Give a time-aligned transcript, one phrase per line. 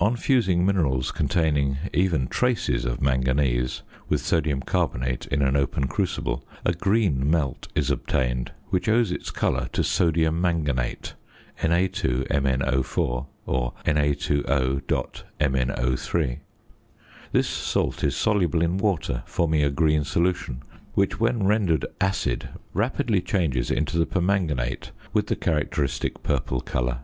[0.00, 6.46] On fusing minerals containing (even traces of) manganese with sodium carbonate in an open crucible,
[6.62, 11.14] a green "melt" is obtained which owes its colour to sodium manganate
[11.62, 12.86] (Na_MnO_
[13.46, 16.38] or Na_O.MnO_).
[17.32, 20.62] This salt is soluble in water, forming a green solution;
[20.92, 26.98] which, when rendered acid, rapidly changes into the permanganate with the characteristic purple colour.